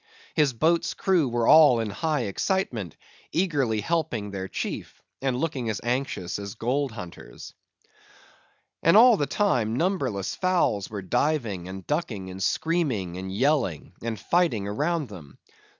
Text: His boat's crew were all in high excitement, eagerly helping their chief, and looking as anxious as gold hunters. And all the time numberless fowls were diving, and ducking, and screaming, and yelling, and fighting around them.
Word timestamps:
His 0.33 0.51
boat's 0.51 0.95
crew 0.95 1.29
were 1.29 1.47
all 1.47 1.79
in 1.79 1.91
high 1.91 2.21
excitement, 2.21 2.97
eagerly 3.31 3.81
helping 3.81 4.31
their 4.31 4.47
chief, 4.47 4.99
and 5.21 5.37
looking 5.37 5.69
as 5.69 5.79
anxious 5.83 6.39
as 6.39 6.55
gold 6.55 6.93
hunters. 6.93 7.53
And 8.81 8.97
all 8.97 9.15
the 9.15 9.27
time 9.27 9.75
numberless 9.75 10.33
fowls 10.35 10.89
were 10.89 11.03
diving, 11.03 11.67
and 11.67 11.85
ducking, 11.85 12.31
and 12.31 12.41
screaming, 12.41 13.15
and 13.17 13.31
yelling, 13.31 13.93
and 14.01 14.19
fighting 14.19 14.67
around 14.67 15.09
them. 15.09 15.37